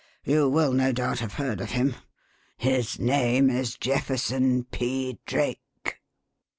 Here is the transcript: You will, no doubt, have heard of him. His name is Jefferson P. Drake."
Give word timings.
You 0.23 0.49
will, 0.49 0.73
no 0.73 0.91
doubt, 0.91 1.19
have 1.19 1.33
heard 1.35 1.61
of 1.61 1.69
him. 1.73 1.93
His 2.57 2.97
name 2.99 3.51
is 3.51 3.77
Jefferson 3.77 4.63
P. 4.63 5.19
Drake." 5.27 5.99